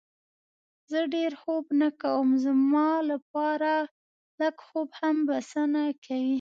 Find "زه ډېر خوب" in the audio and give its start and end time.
0.91-1.65